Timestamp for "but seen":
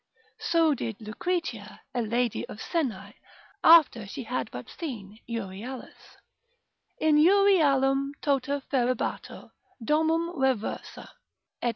4.49-5.19